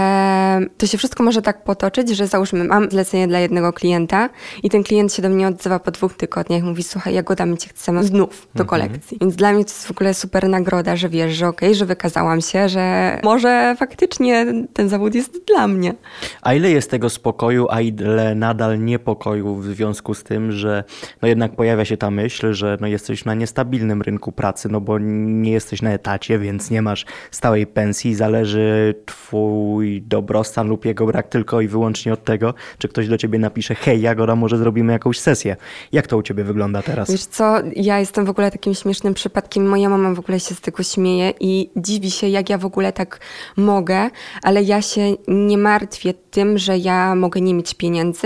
[0.78, 4.28] to się wszystko może tak potoczyć, że załóżmy, mam zlecenie dla jednego klienta
[4.62, 7.68] i ten klient się do mnie odzywa po dwóch tygodniach, mówi, słuchaj, Jagoda, my cię
[7.68, 8.68] chcemy znów do mhm.
[8.68, 9.18] kolekcji.
[9.20, 11.86] Więc dla mnie to jest w ogóle super nagroda, że wiesz, że okej, okay, że
[11.86, 15.94] wykazałam się, że może faktycznie ten zawód jest dla mnie.
[16.42, 20.84] A ile jest tego spokoju, a ile nadal niepokoju w związku z tym, że
[21.22, 24.98] no jednak pojawia się ta myśl, że no jesteś na niestabilnym rynku pracy, no bo
[24.98, 31.28] nie jesteś na etacie, więc nie masz stałej pensji, zależy twój dobrostan lub jego brak
[31.28, 35.18] tylko i wyłącznie od tego, czy ktoś do ciebie napisze, hej Jagoda, może zrobimy jakąś
[35.20, 35.56] sesję.
[35.92, 37.10] Jak to u ciebie wygląda teraz?
[37.10, 40.60] Wiesz co, ja jestem w ogóle takim śmiesznym przypadkiem, moja mama w ogóle się z
[40.60, 43.20] tego śmieje i dziwi się, jak ja w ogóle tak
[43.56, 44.10] mogę,
[44.42, 48.21] ale ja się nie martwię tym, że ja mogę nie mieć pieniędzy,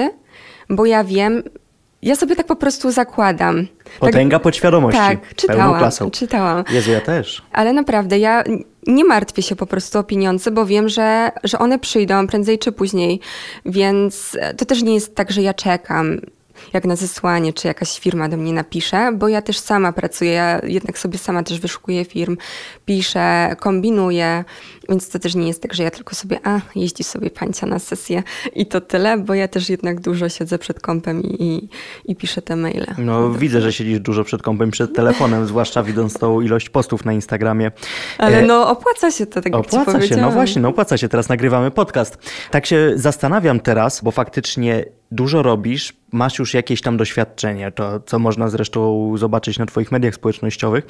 [0.71, 1.43] bo ja wiem,
[2.03, 3.67] ja sobie tak po prostu zakładam.
[4.01, 5.01] Potęga tak, podświadomości.
[5.01, 6.65] Tak, czytałam, czytałam.
[6.71, 7.43] Jezu, ja też.
[7.53, 8.45] Ale naprawdę, ja
[8.87, 12.73] nie martwię się po prostu o pieniądze, bo wiem, że, że one przyjdą prędzej czy
[12.73, 13.21] później,
[13.65, 16.21] więc to też nie jest tak, że ja czekam
[16.73, 20.61] jak na zesłanie, czy jakaś firma do mnie napisze, bo ja też sama pracuję, ja
[20.65, 22.37] jednak sobie sama też wyszukuję firm,
[22.85, 24.45] piszę, kombinuję,
[24.89, 27.79] więc to też nie jest tak, że ja tylko sobie, a jeździ sobie pańcia na
[27.79, 28.23] sesję
[28.55, 31.69] i to tyle, bo ja też jednak dużo siedzę przed kompem i, i,
[32.05, 32.87] i piszę te maile.
[32.99, 37.13] No widzę, że siedzisz dużo przed kompem, przed telefonem, zwłaszcza widząc tą ilość postów na
[37.13, 37.71] Instagramie.
[38.19, 41.29] Ale e, no opłaca się to, tak Opłaca się, no właśnie, no opłaca się, teraz
[41.29, 42.19] nagrywamy podcast.
[42.51, 48.19] Tak się zastanawiam teraz, bo faktycznie dużo robisz, masz już jakieś tam doświadczenie, to co
[48.19, 50.87] można zresztą zobaczyć na Twoich mediach społecznościowych,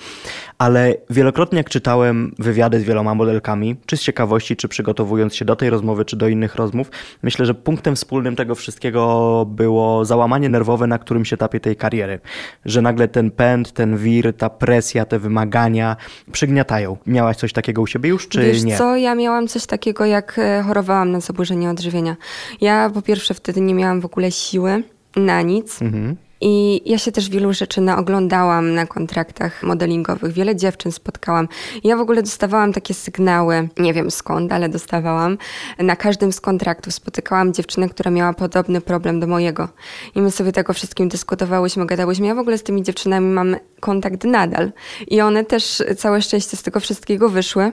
[0.59, 5.57] ale wielokrotnie jak czytałem wywiady z wieloma modelkami, czy z ciekawości, czy przygotowując się do
[5.57, 6.91] tej rozmowy, czy do innych rozmów,
[7.23, 12.21] myślę, że punktem wspólnym tego wszystkiego było załamanie nerwowe na którymś etapie tej kariery.
[12.65, 15.97] Że nagle ten pęd, ten wir, ta presja, te wymagania
[16.33, 16.97] przygniatają.
[17.07, 18.79] Miałaś coś takiego u siebie już, czy Wiesz nie?
[18.79, 22.17] co, ja miałam coś takiego, jak e, chorowałam na zaburzenie odżywienia.
[22.61, 24.83] Ja po pierwsze wtedy nie miałam w ogóle siły
[25.17, 25.83] na nic.
[25.83, 30.33] Mhm I ja się też wielu rzeczy naoglądałam na kontraktach modelingowych.
[30.33, 31.49] Wiele dziewczyn spotkałam.
[31.85, 35.39] Ja w ogóle dostawałam takie sygnały, nie wiem skąd, ale dostawałam.
[35.79, 39.69] Na każdym z kontraktów spotykałam dziewczynę, która miała podobny problem do mojego.
[40.15, 42.27] I my sobie tego wszystkim dyskutowałyśmy, gadałyśmy.
[42.27, 44.73] Ja w ogóle z tymi dziewczynami mam kontakt nadal.
[45.09, 47.73] I one też całe szczęście z tego wszystkiego wyszły.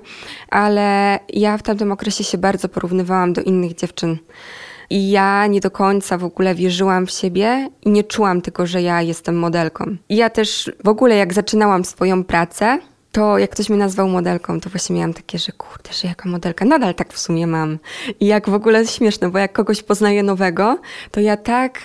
[0.50, 4.18] Ale ja w tamtym okresie się bardzo porównywałam do innych dziewczyn.
[4.94, 8.82] I ja nie do końca w ogóle wierzyłam w siebie i nie czułam tylko, że
[8.82, 9.98] ja jestem modelką.
[10.10, 12.80] I ja też w ogóle jak zaczynałam swoją pracę,
[13.12, 16.66] to jak ktoś mnie nazwał modelką, to właśnie miałam takie, że kurde, że jaka modelka.
[16.66, 17.80] Nadal tak w sumie mam.
[18.20, 20.80] I jak w ogóle śmieszne, bo jak kogoś poznaję nowego,
[21.12, 21.80] to ja tak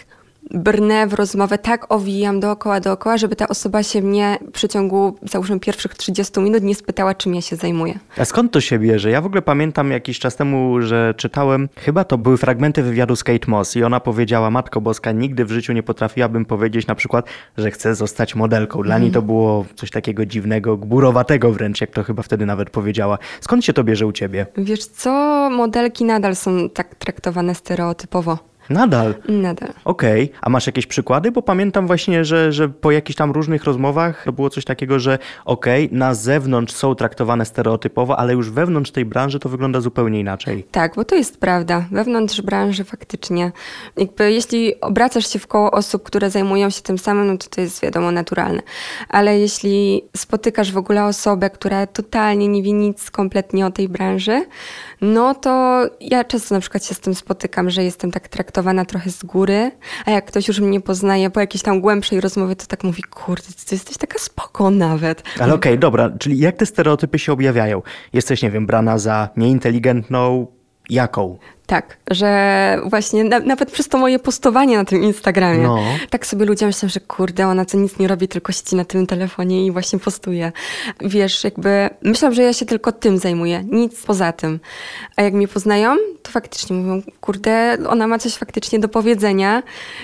[0.51, 5.61] brnę w rozmowę, tak owijam dookoła, dookoła, żeby ta osoba się mnie w przeciągu, załóżmy,
[5.61, 7.99] pierwszych 30 minut nie spytała, czym ja się zajmuję.
[8.19, 9.11] A skąd to się bierze?
[9.11, 13.25] Ja w ogóle pamiętam jakiś czas temu, że czytałem, chyba to były fragmenty wywiadu z
[13.25, 17.27] Kate Moss i ona powiedziała, Matko Boska, nigdy w życiu nie potrafiłabym powiedzieć na przykład,
[17.59, 18.83] że chcę zostać modelką.
[18.83, 23.19] Dla niej to było coś takiego dziwnego, gburowatego wręcz, jak to chyba wtedy nawet powiedziała.
[23.41, 24.47] Skąd się to bierze u ciebie?
[24.57, 25.11] Wiesz co,
[25.51, 28.48] modelki nadal są tak traktowane stereotypowo.
[28.71, 29.15] Nadal.
[29.29, 29.73] Nadal.
[29.85, 30.39] Okej, okay.
[30.43, 31.31] a masz jakieś przykłady?
[31.31, 35.19] Bo pamiętam właśnie, że, że po jakichś tam różnych rozmowach to było coś takiego, że
[35.45, 40.21] okej, okay, na zewnątrz są traktowane stereotypowo, ale już wewnątrz tej branży to wygląda zupełnie
[40.21, 40.67] inaczej.
[40.71, 41.85] Tak, bo to jest prawda.
[41.91, 43.53] Wewnątrz branży faktycznie.
[43.97, 47.61] Jakby jeśli obracasz się w koło osób, które zajmują się tym samym, no to to
[47.61, 48.63] jest wiadomo naturalne.
[49.09, 54.47] Ale jeśli spotykasz w ogóle osobę, która totalnie nie wie nic kompletnie o tej branży,
[55.01, 59.11] no to ja często na przykład się z tym spotykam, że jestem tak traktowana trochę
[59.11, 59.71] z góry,
[60.07, 63.47] a jak ktoś już mnie poznaje po jakiejś tam głębszej rozmowie, to tak mówi, kurde,
[63.67, 65.23] ty jesteś taka spoko nawet.
[65.41, 67.83] Ale okej, okay, dobra, czyli jak te stereotypy się objawiają?
[68.13, 70.47] Jesteś, nie wiem, brana za nieinteligentną,
[70.91, 71.39] jaką?
[71.69, 75.79] Tak, że właśnie na, nawet przez to moje postowanie na tym Instagramie, no.
[76.11, 79.07] tak sobie ludzie myślą, że kurde, ona co nic nie robi, tylko siedzi na tym
[79.07, 80.53] telefonie i właśnie postuje.
[81.01, 84.61] Wiesz, jakby myślałam, że ja się tylko tym zajmuję, nic poza tym.
[85.17, 89.63] A jak mnie poznają, to faktycznie mówią, kurde, ona ma coś faktycznie do powiedzenia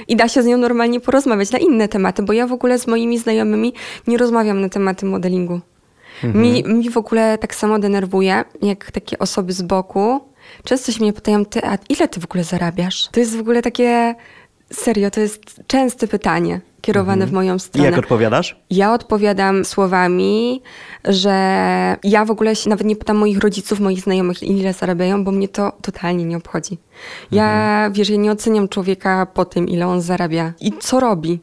[0.09, 2.87] i da się z nią normalnie porozmawiać na inne tematy, bo ja w ogóle z
[2.87, 3.75] moimi znajomymi
[4.07, 5.61] nie rozmawiam na tematy modelingu.
[6.25, 6.45] Mhm.
[6.45, 10.34] Mi, mi w ogóle tak samo denerwuje, jak takie osoby z boku
[10.65, 13.09] Często się mnie pytają, ty, a ile ty w ogóle zarabiasz?
[13.09, 14.15] To jest w ogóle takie,
[14.73, 17.31] serio, to jest częste pytanie kierowane mhm.
[17.31, 17.89] w moją stronę.
[17.89, 18.57] I jak odpowiadasz?
[18.71, 20.63] Ja odpowiadam słowami,
[21.05, 21.31] że
[22.05, 25.49] ja w ogóle się nawet nie pytam moich rodziców, moich znajomych, ile zarabiają, bo mnie
[25.49, 26.79] to totalnie nie obchodzi.
[27.33, 27.93] Ja, mhm.
[27.93, 31.41] wiesz, ja nie oceniam człowieka po tym, ile on zarabia i co robi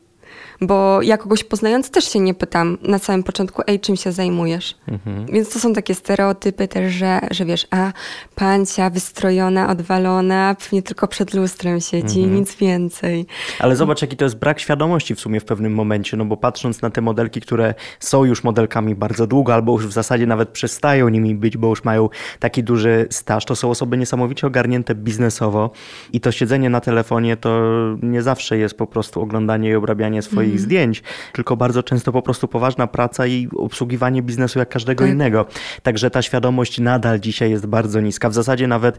[0.62, 4.76] bo ja kogoś poznając też się nie pytam na samym początku, ej, czym się zajmujesz?
[4.88, 5.26] Mhm.
[5.26, 7.91] Więc to są takie stereotypy też, że, że wiesz, a
[8.36, 12.36] pancia wystrojona, odwalona, pewnie tylko przed lustrem siedzi, mhm.
[12.36, 13.26] nic więcej.
[13.60, 16.82] Ale zobacz, jaki to jest brak świadomości w sumie w pewnym momencie, no bo patrząc
[16.82, 21.10] na te modelki, które są już modelkami bardzo długo, albo już w zasadzie nawet przestają
[21.10, 25.71] nimi być, bo już mają taki duży staż, to są osoby niesamowicie ogarnięte biznesowo
[26.13, 27.62] i to siedzenie na telefonie to
[28.02, 32.22] nie zawsze jest po prostu oglądanie i obrabianie swoich swoich zdjęć, tylko bardzo często po
[32.22, 35.14] prostu poważna praca i obsługiwanie biznesu jak każdego tak.
[35.14, 35.46] innego.
[35.84, 38.30] Także ta świadomość nadal dzisiaj jest bardzo niska.
[38.30, 38.98] W zasadzie nawet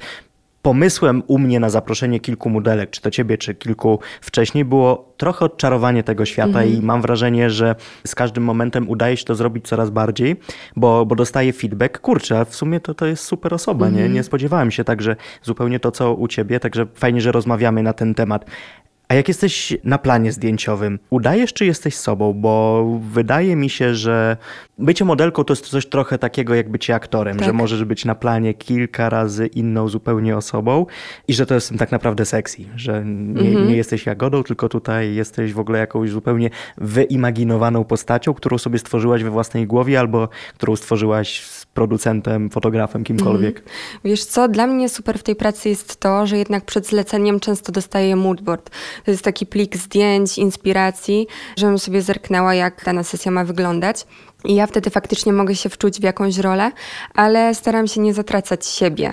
[0.63, 5.45] pomysłem u mnie na zaproszenie kilku modelek, czy to ciebie, czy kilku wcześniej, było trochę
[5.45, 6.73] odczarowanie tego świata mhm.
[6.73, 7.75] i mam wrażenie, że
[8.07, 10.37] z każdym momentem udaje się to zrobić coraz bardziej,
[10.77, 14.05] bo, bo dostaję feedback, kurczę, w sumie to, to jest super osoba, mhm.
[14.05, 14.15] nie?
[14.15, 18.15] nie spodziewałem się także zupełnie to, co u ciebie, także fajnie, że rozmawiamy na ten
[18.15, 18.45] temat.
[19.13, 22.33] A jak jesteś na planie zdjęciowym, udajesz czy jesteś sobą?
[22.33, 24.37] Bo wydaje mi się, że
[24.79, 27.47] bycie modelką to jest coś trochę takiego jak bycie aktorem, tak.
[27.47, 30.87] że możesz być na planie kilka razy inną zupełnie osobą
[31.29, 33.69] i że to jest tak naprawdę sexy, że nie, mhm.
[33.69, 39.23] nie jesteś jagodą, tylko tutaj jesteś w ogóle jakąś zupełnie wyimaginowaną postacią, którą sobie stworzyłaś
[39.23, 41.41] we własnej głowie albo którą stworzyłaś
[41.75, 43.59] producentem, fotografem, kimkolwiek.
[43.59, 43.77] Mhm.
[44.05, 47.73] Wiesz co, dla mnie super w tej pracy jest to, że jednak przed zleceniem często
[47.73, 48.71] dostaję moodboard.
[49.05, 54.07] To jest taki plik zdjęć, inspiracji, żebym sobie zerknęła, jak dana sesja ma wyglądać.
[54.45, 56.73] I ja wtedy faktycznie mogę się wczuć w jakąś rolę,
[57.15, 59.13] ale staram się nie zatracać siebie.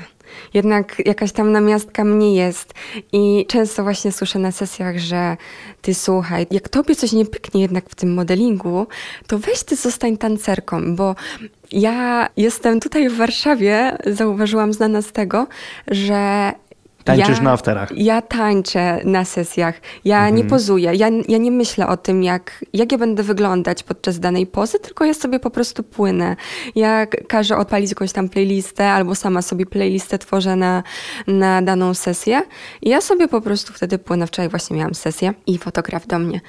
[0.54, 2.74] Jednak jakaś tam namiastka mnie jest.
[3.12, 5.38] I często właśnie słyszę na sesjach, że
[5.82, 8.88] ty słuchaj, jak tobie coś nie pyknie jednak w tym modelingu,
[9.28, 11.16] to weź ty zostań tancerką, bo
[11.72, 15.48] ja jestem tutaj w Warszawie, zauważyłam znana z tego,
[15.88, 16.52] że
[17.18, 17.90] Tańczysz ja, na afterach.
[17.96, 19.82] Ja tańczę na sesjach.
[20.06, 20.36] Ja mhm.
[20.36, 20.92] nie pozuję.
[20.96, 25.06] Ja, ja nie myślę o tym, jak, jak ja będę wyglądać podczas danej pozy, tylko
[25.06, 26.36] ja sobie po prostu płynę.
[26.76, 30.84] Ja każę odpalić jakąś tam playlistę albo sama sobie playlistę tworzę na,
[31.28, 32.42] na daną sesję.
[32.82, 34.28] I ja sobie po prostu wtedy płynę.
[34.28, 36.42] Wczoraj właśnie miałam sesję i fotograf do mnie.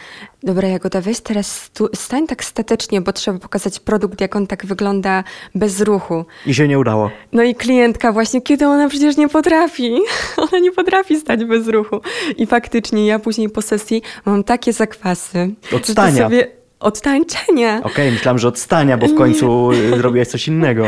[0.42, 5.25] Dobra, Jagoda, weź teraz stań tak statycznie, bo trzeba pokazać produkt, jak on tak wygląda
[5.55, 6.25] bez ruchu.
[6.46, 7.11] I się nie udało.
[7.33, 10.01] No i klientka właśnie, kiedy ona przecież nie potrafi.
[10.52, 12.00] Ona nie potrafi stać bez ruchu.
[12.36, 15.50] I faktycznie ja później po sesji mam takie zakwasy.
[15.76, 16.24] Od stania.
[16.24, 16.48] Sobie...
[16.80, 17.78] Od tańczenia.
[17.78, 19.96] Okej, okay, myślałam, że od stania, bo w końcu nie.
[19.96, 20.86] zrobiłaś coś innego.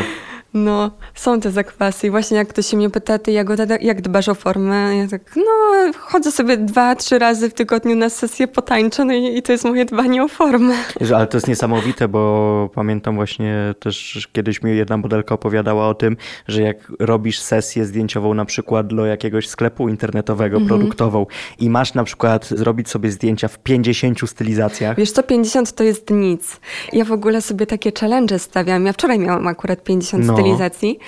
[0.55, 4.29] No, są te zakwasy i właśnie jak ktoś się mnie pyta, ty Jagoda, jak dbasz
[4.29, 4.97] o formę?
[4.97, 9.37] Ja tak, no, chodzę sobie dwa, trzy razy w tygodniu na sesję potańczę no i,
[9.37, 10.75] i to jest moje dbanie o formę.
[11.17, 16.17] Ale to jest niesamowite, bo pamiętam właśnie też kiedyś mi jedna modelka opowiadała o tym,
[16.49, 20.69] że jak robisz sesję zdjęciową na przykład do jakiegoś sklepu internetowego, mhm.
[20.69, 21.27] produktową
[21.59, 24.97] i masz na przykład zrobić sobie zdjęcia w 50 stylizacjach.
[24.97, 26.61] Wiesz co, 50 to jest nic.
[26.93, 28.87] Ja w ogóle sobie takie challenge stawiam.
[28.87, 30.99] Ja wczoraj miałam akurat 50 no stylizacji.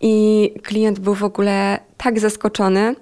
[0.00, 2.94] I klient był w ogóle tak zaskoczony,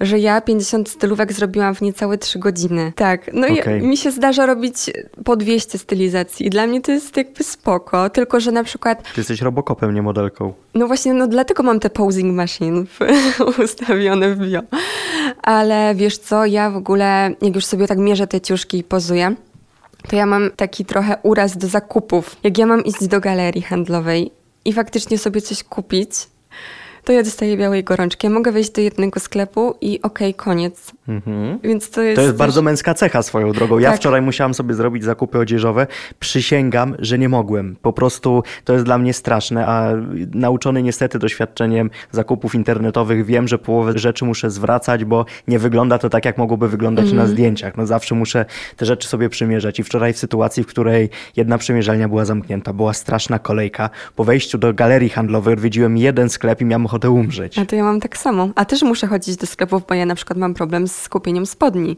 [0.00, 2.92] że ja 50 stylówek zrobiłam w niecałe 3 godziny.
[2.96, 3.78] Tak, no okay.
[3.78, 4.76] i mi się zdarza robić
[5.24, 6.50] po 200 stylizacji.
[6.50, 9.02] Dla mnie to jest jakby spoko, tylko że na przykład...
[9.02, 10.52] Ty jesteś robokopem, nie modelką.
[10.74, 12.84] No właśnie, no dlatego mam te posing machine
[13.64, 14.60] ustawione w bio.
[15.42, 19.34] Ale wiesz co, ja w ogóle, jak już sobie tak mierzę te ciuszki i pozuję,
[20.08, 22.36] to ja mam taki trochę uraz do zakupów.
[22.42, 24.30] Jak ja mam iść do galerii handlowej
[24.64, 26.10] i faktycznie sobie coś kupić,
[27.04, 28.26] to ja dostaję białej gorączki.
[28.26, 30.92] Ja mogę wejść do jednego sklepu i okej, okay, koniec.
[31.08, 31.58] Mhm.
[31.62, 32.16] Więc to jest.
[32.16, 32.38] To jest też...
[32.38, 33.78] bardzo męska cecha swoją drogą.
[33.78, 34.00] Ja tak.
[34.00, 35.86] wczoraj musiałam sobie zrobić zakupy odzieżowe.
[36.20, 37.76] Przysięgam, że nie mogłem.
[37.82, 39.92] Po prostu to jest dla mnie straszne, a
[40.34, 46.08] nauczony niestety doświadczeniem zakupów internetowych wiem, że połowę rzeczy muszę zwracać, bo nie wygląda to
[46.10, 47.22] tak, jak mogłoby wyglądać mhm.
[47.22, 47.76] na zdjęciach.
[47.76, 48.44] No zawsze muszę
[48.76, 49.78] te rzeczy sobie przymierzać.
[49.80, 53.90] I wczoraj w sytuacji, w której jedna przymierzalnia była zamknięta, była straszna kolejka.
[54.16, 57.58] Po wejściu do galerii handlowej odwiedziłem jeden sklep i miałem ochotę umrzeć.
[57.58, 58.48] A to ja mam tak samo.
[58.54, 61.96] A też muszę chodzić do sklepów, bo ja na przykład mam problem z kupieniem spodni,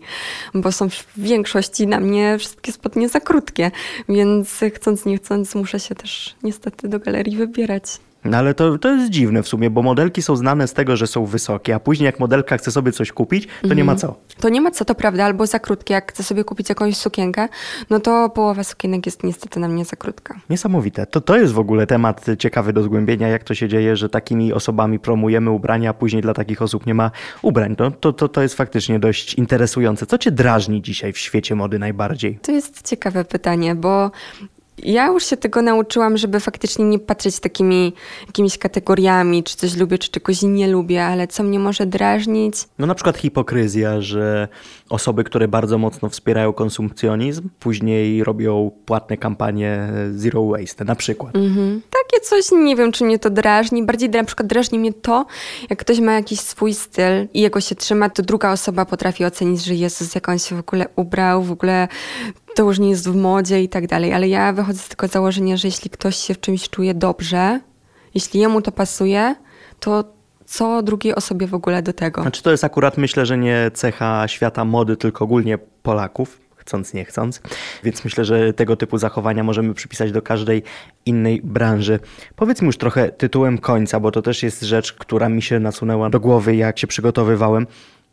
[0.55, 3.71] bo są w większości na mnie wszystkie spodnie za krótkie,
[4.09, 7.85] więc chcąc nie chcąc muszę się też niestety do galerii wybierać.
[8.25, 11.07] No ale to, to jest dziwne w sumie, bo modelki są znane z tego, że
[11.07, 13.77] są wysokie, a później jak modelka chce sobie coś kupić, to mhm.
[13.77, 14.17] nie ma co.
[14.41, 15.95] To nie ma co, to prawda, albo za krótkie.
[15.95, 17.49] Jak chce sobie kupić jakąś sukienkę,
[17.91, 20.41] no to połowa sukienek jest niestety na mnie za krótka.
[20.51, 21.07] Niesamowite.
[21.07, 24.53] To, to jest w ogóle temat ciekawy do zgłębienia, jak to się dzieje, że takimi
[24.53, 27.11] osobami promujemy ubrania, a później dla takich osób nie ma
[27.43, 27.77] ubrań.
[27.77, 30.07] To, to, to, to jest faktycznie dość interesujące.
[30.07, 32.39] Co cię drażni dzisiaj w świecie mody najbardziej?
[32.43, 34.11] To jest ciekawe pytanie, bo
[34.79, 37.93] ja już się tego nauczyłam, żeby faktycznie nie patrzeć takimi
[38.27, 42.55] jakimiś kategoriami, czy coś lubię, czy czegoś nie lubię, ale co mnie może drażnić.
[42.79, 44.49] No na przykład hipokryzja, że
[44.91, 51.37] osoby, które bardzo mocno wspierają konsumpcjonizm, później robią płatne kampanie zero waste, na przykład.
[51.37, 51.83] Mhm.
[52.03, 53.87] Takie coś, nie wiem, czy mnie to drażni.
[53.87, 55.27] Bardziej na przykład drażni mnie to,
[55.71, 59.65] jak ktoś ma jakiś swój styl i jego się trzyma, to druga osoba potrafi ocenić,
[59.65, 61.89] że Jezus, jak on się w ogóle ubrał, w ogóle
[62.55, 65.57] to już nie jest w modzie i tak dalej, ale ja wychodzę z tego założenia,
[65.57, 67.61] że jeśli ktoś się w czymś czuje dobrze,
[68.15, 69.35] jeśli jemu to pasuje,
[69.81, 70.05] to
[70.47, 72.23] co drugiej osobie w ogóle do tego?
[72.23, 77.05] Znaczy to jest akurat myślę, że nie cecha świata mody, tylko ogólnie Polaków, chcąc nie
[77.05, 77.41] chcąc.
[77.85, 80.63] Więc myślę, że tego typu zachowania możemy przypisać do każdej
[81.07, 82.01] innej branży.
[82.37, 86.21] Powiedzmy już trochę tytułem końca, bo to też jest rzecz, która mi się nasunęła do
[86.21, 87.67] głowy, jak się przygotowywałem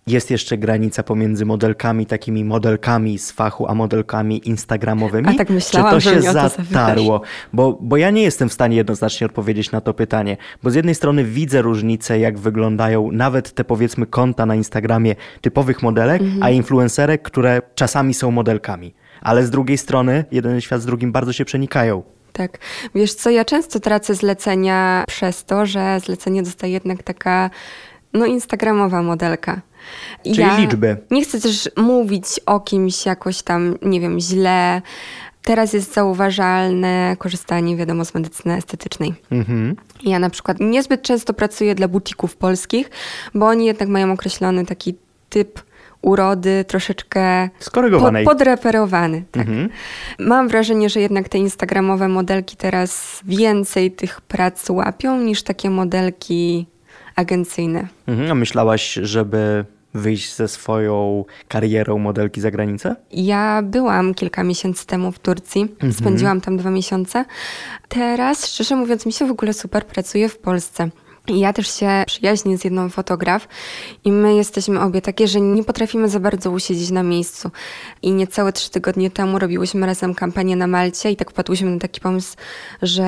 [0.08, 5.28] jest jeszcze granica pomiędzy modelkami, takimi modelkami z fachu, a modelkami instagramowymi?
[5.30, 7.22] A tak myślałam, Czy to się zatarło?
[7.54, 10.38] Bo, bo ja nie jestem w stanie jednoznacznie odpowiedzieć na to pytanie.
[10.64, 15.82] Bo z jednej strony widzę różnicę, jak wyglądają nawet te powiedzmy konta na Instagramie typowych
[15.82, 16.44] modelek, mhm.
[16.44, 18.94] a influencerek, które czasami są modelkami.
[19.22, 22.04] Ale z drugiej strony jeden świat z drugim bardzo się przenikają.
[22.34, 22.58] Tak.
[22.96, 27.50] Wiesz co, ja często tracę zlecenia przez to, że zlecenie dostaje jednak taka
[28.14, 29.62] no instagramowa modelka.
[30.24, 30.98] Czyli ja liczby.
[31.12, 34.82] Nie chcę też mówić o kimś jakoś tam, nie wiem, źle.
[35.44, 39.14] Teraz jest zauważalne korzystanie, wiadomo, z medycyny estetycznej.
[39.32, 39.76] Mhm.
[40.04, 42.90] Ja na przykład niezbyt często pracuję dla butików polskich,
[43.34, 44.96] bo oni jednak mają określony taki
[45.30, 45.62] typ
[46.02, 48.26] urody troszeczkę Skorygowanej.
[48.26, 49.24] Po, podreperowany.
[49.32, 49.48] Tak.
[49.48, 49.70] Mhm.
[50.20, 56.68] Mam wrażenie, że jednak te instagramowe modelki teraz więcej tych prac łapią niż takie modelki
[57.22, 57.88] agencyjne.
[58.08, 62.96] Mhm, a myślałaś, żeby wyjść ze swoją karierą modelki za granicę?
[63.12, 65.62] Ja byłam kilka miesięcy temu w Turcji.
[65.62, 65.94] Mhm.
[65.94, 67.26] Spędziłam tam dwa miesiące.
[67.88, 70.90] Teraz, szczerze mówiąc, mi się w ogóle super pracuje w Polsce.
[71.28, 73.48] I ja też się przyjaźnię z jedną fotograf
[74.06, 77.52] i my jesteśmy obie takie, że nie potrafimy za bardzo usiedzieć na miejscu.
[78.02, 82.02] I niecałe trzy tygodnie temu robiłyśmy razem kampanię na Malcie i tak wpadłyśmy na taki
[82.02, 82.36] pomysł,
[82.82, 83.06] że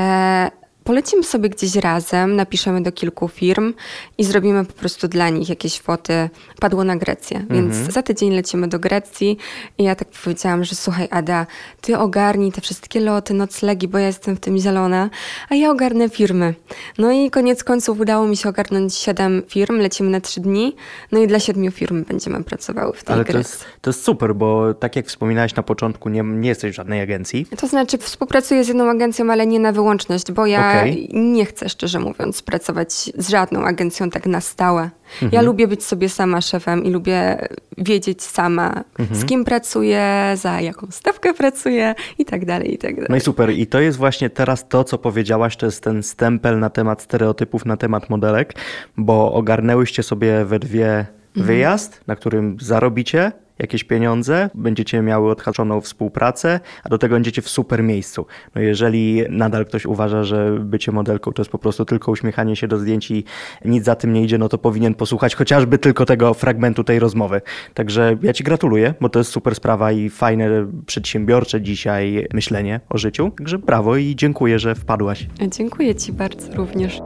[0.83, 3.73] Polecimy sobie gdzieś razem, napiszemy do kilku firm
[4.17, 6.29] i zrobimy po prostu dla nich jakieś foty.
[6.59, 7.91] Padło na Grecję, więc Mhm.
[7.91, 9.37] za tydzień lecimy do Grecji
[9.77, 11.45] i ja tak powiedziałam, że słuchaj Ada,
[11.81, 15.09] ty ogarnij te wszystkie loty, noclegi, bo ja jestem w tym zielona,
[15.49, 16.53] a ja ogarnę firmy.
[16.97, 20.75] No i koniec końców udało mi się ogarnąć siedem firm, lecimy na trzy dni,
[21.11, 23.51] no i dla siedmiu firm będziemy pracowały w tej Ale to Grecji.
[23.53, 27.01] jest, to jest super, bo tak jak wspominałeś na początku, nie, nie jesteś w żadnej
[27.01, 27.45] agencji.
[27.57, 31.09] To znaczy współpracuję z jedną agencją, ale nie na wyłączność, bo ja Okej.
[31.13, 34.89] nie chcę, szczerze mówiąc, pracować z żadną agencją tak na stałe.
[35.21, 35.45] Ja Mhm.
[35.45, 37.47] lubię być sobie sama szefem i lubię
[37.77, 39.19] wiedzieć sama, Mhm.
[39.21, 43.07] z kim pracuję, za jaką stawkę pracuję i tak dalej, i tak dalej.
[43.09, 43.49] No i super.
[43.49, 47.65] I to jest właśnie teraz to, co powiedziałaś, to jest ten stempel na temat stereotypów,
[47.65, 48.53] na temat modelek,
[48.97, 51.05] bo ogarnęłyście sobie we dwie
[51.35, 57.49] wyjazd, na którym zarobicie jakieś pieniądze, będziecie miały odhaczoną współpracę, a do tego będziecie w
[57.49, 58.25] super miejscu.
[58.55, 62.67] No jeżeli nadal ktoś uważa, że bycie modelką to jest po prostu tylko uśmiechanie się
[62.67, 63.23] do zdjęć i
[63.65, 67.41] nic za tym nie idzie, no to powinien posłuchać chociażby tylko tego fragmentu tej rozmowy.
[67.73, 72.97] Także ja Ci gratuluję, bo to jest super sprawa i fajne, przedsiębiorcze dzisiaj myślenie o
[72.97, 73.31] życiu.
[73.37, 75.27] Także brawo i dziękuję, że wpadłaś.
[75.47, 77.01] Dziękuję Ci bardzo również.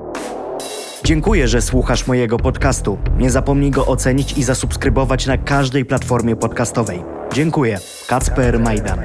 [1.07, 2.97] Dziękuję, że słuchasz mojego podcastu.
[3.17, 7.03] Nie zapomnij go ocenić i zasubskrybować na każdej platformie podcastowej.
[7.33, 7.79] Dziękuję.
[8.07, 8.99] Kacper Majdan.